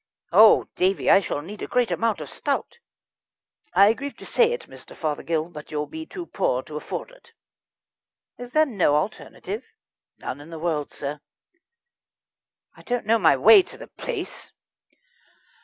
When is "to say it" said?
4.17-4.61